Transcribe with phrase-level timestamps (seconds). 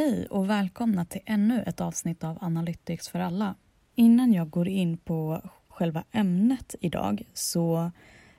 [0.00, 3.54] Hej och välkomna till ännu ett avsnitt av Analytics för alla.
[3.94, 7.90] Innan jag går in på själva ämnet idag så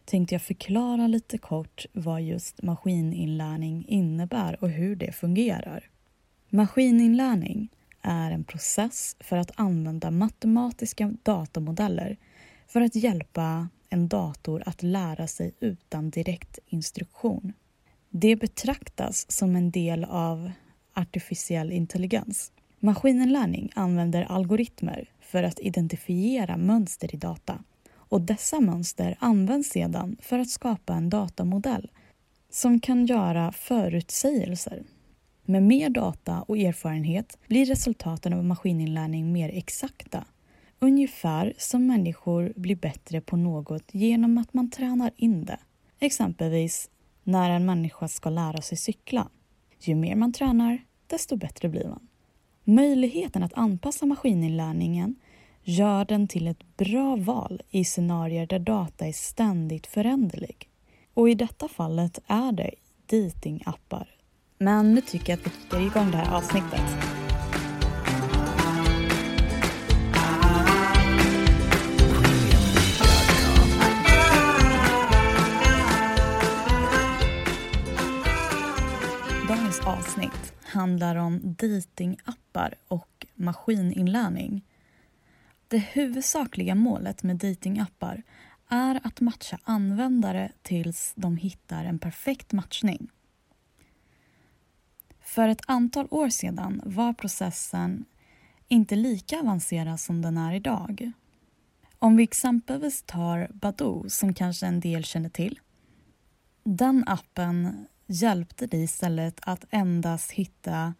[0.05, 5.89] tänkte jag förklara lite kort vad just maskininlärning innebär och hur det fungerar.
[6.49, 7.69] Maskininlärning
[8.01, 12.17] är en process för att använda matematiska datamodeller
[12.67, 17.53] för att hjälpa en dator att lära sig utan direkt instruktion.
[18.09, 20.51] Det betraktas som en del av
[20.93, 22.51] artificiell intelligens.
[22.79, 30.39] Maskininlärning använder algoritmer för att identifiera mönster i data och dessa mönster används sedan för
[30.39, 31.91] att skapa en datamodell
[32.49, 34.83] som kan göra förutsägelser.
[35.45, 40.25] Med mer data och erfarenhet blir resultaten av maskininlärning mer exakta.
[40.79, 45.59] Ungefär som människor blir bättre på något genom att man tränar in det.
[45.99, 46.89] Exempelvis
[47.23, 49.29] när en människa ska lära sig cykla.
[49.87, 52.07] Ju mer man tränar, desto bättre blir man.
[52.63, 55.15] Möjligheten att anpassa maskininlärningen
[55.63, 60.69] gör den till ett bra val i scenarier där data är ständigt föränderlig.
[61.13, 62.71] Och i detta fallet är det
[63.05, 64.07] datingappar.
[64.57, 66.81] Men nu tycker jag att vi kickar igång det här avsnittet.
[79.51, 84.65] Dagens avsnitt handlar om datingappar och maskininlärning.
[85.67, 88.23] Det huvudsakliga målet med datingappar
[88.67, 93.09] är att matcha användare tills de hittar en perfekt matchning.
[95.21, 98.05] För ett antal år sedan var processen
[98.67, 101.11] inte lika avancerad som den är idag.
[101.99, 105.59] Om vi exempelvis tar Badoo, som kanske en del känner till.
[106.63, 110.93] Den appen hjälpte dig istället att endast hitta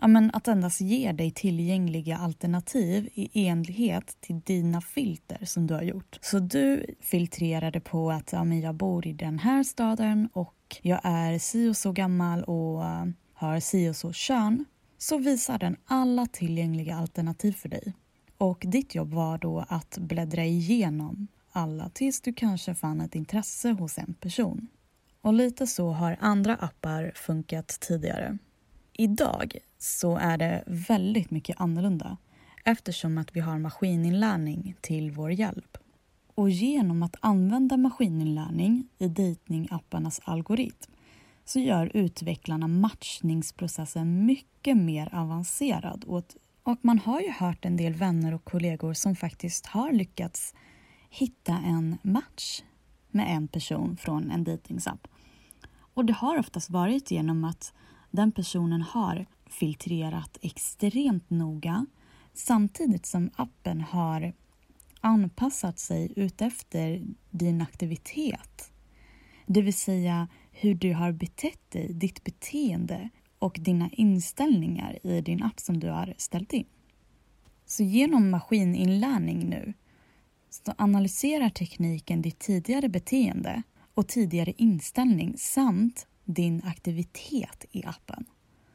[0.00, 5.74] ja, men att endast ge dig tillgängliga alternativ i enlighet till dina filter som du
[5.74, 6.18] har gjort.
[6.22, 11.00] Så du filtrerade på att ja, men jag bor i den här staden och jag
[11.02, 12.82] är si och så gammal och
[13.34, 14.64] har si och så kön.
[14.98, 17.92] Så visar den alla tillgängliga alternativ för dig.
[18.38, 23.70] Och ditt jobb var då att bläddra igenom alla tills du kanske fann ett intresse
[23.70, 24.68] hos en person.
[25.26, 28.38] Och lite så har andra appar funkat tidigare.
[28.92, 32.16] Idag så är det väldigt mycket annorlunda
[32.64, 35.78] eftersom att vi har maskininlärning till vår hjälp.
[36.34, 40.92] Och genom att använda maskininlärning i dejtingapparnas algoritm
[41.44, 46.04] så gör utvecklarna matchningsprocessen mycket mer avancerad
[46.62, 50.54] och man har ju hört en del vänner och kollegor som faktiskt har lyckats
[51.10, 52.62] hitta en match
[53.10, 55.08] med en person från en dejtingsapp.
[55.96, 57.72] Och det har oftast varit genom att
[58.10, 61.86] den personen har filtrerat extremt noga
[62.34, 64.32] samtidigt som appen har
[65.00, 68.70] anpassat sig utefter din aktivitet.
[69.46, 73.08] Det vill säga hur du har betett dig, ditt beteende
[73.38, 76.66] och dina inställningar i din app som du har ställt in.
[77.66, 79.74] Så genom maskininlärning nu
[80.50, 83.62] så analyserar tekniken ditt tidigare beteende
[83.96, 88.24] och tidigare inställning samt din aktivitet i appen.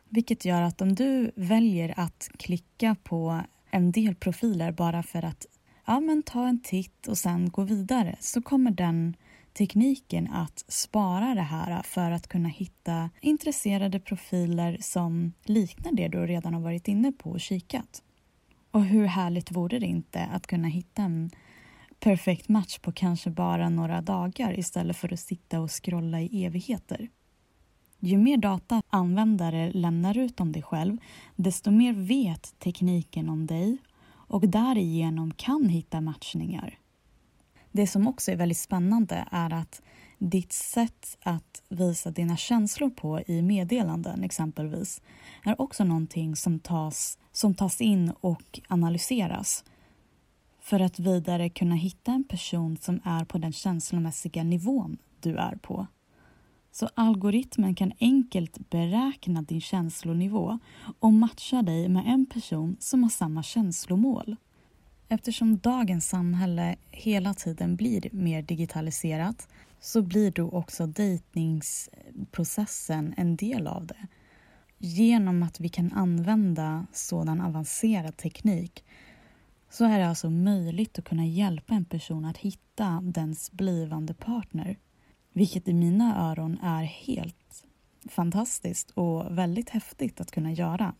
[0.09, 5.45] Vilket gör att om du väljer att klicka på en del profiler bara för att
[5.85, 9.15] ja, men ta en titt och sen gå vidare så kommer den
[9.53, 16.27] tekniken att spara det här för att kunna hitta intresserade profiler som liknar det du
[16.27, 18.03] redan har varit inne på och kikat.
[18.71, 21.31] Och hur härligt vore det inte att kunna hitta en
[22.01, 27.09] perfekt match på kanske bara några dagar istället för att sitta och scrolla i evigheter?
[27.99, 30.97] Ju mer data användare lämnar ut om dig själv,
[31.35, 36.79] desto mer vet tekniken om dig och därigenom kan hitta matchningar.
[37.71, 39.81] Det som också är väldigt spännande är att
[40.17, 45.01] ditt sätt att visa dina känslor på i meddelanden exempelvis
[45.43, 49.63] är också någonting som tas, som tas in och analyseras
[50.71, 55.55] för att vidare kunna hitta en person som är på den känslomässiga nivån du är
[55.55, 55.87] på.
[56.71, 60.59] Så algoritmen kan enkelt beräkna din känslonivå
[60.99, 64.35] och matcha dig med en person som har samma känslomål.
[65.07, 69.47] Eftersom dagens samhälle hela tiden blir mer digitaliserat
[69.79, 74.07] så blir då också dejtningsprocessen en del av det.
[74.77, 78.83] Genom att vi kan använda sådan avancerad teknik
[79.71, 84.77] så är det alltså möjligt att kunna hjälpa en person att hitta dens blivande partner.
[85.33, 87.65] Vilket i mina öron är helt
[88.09, 90.95] fantastiskt och väldigt häftigt att kunna göra.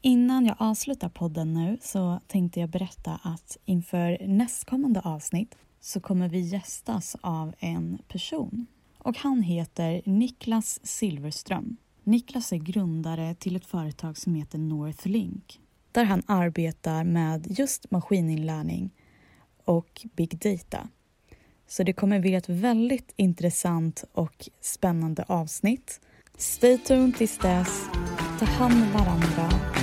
[0.00, 6.28] Innan jag avslutar podden nu så tänkte jag berätta att inför nästkommande avsnitt så kommer
[6.28, 8.66] vi gästas av en person.
[8.98, 11.76] Och han heter Niklas Silverström.
[12.04, 15.60] Niklas är grundare till ett företag som heter Northlink
[15.92, 18.90] där han arbetar med just maskininlärning
[19.64, 20.88] och big data.
[21.66, 26.00] Så det kommer bli ett väldigt intressant och spännande avsnitt.
[26.36, 27.88] Stay tuned tills dess.
[28.38, 29.79] Ta hand om varandra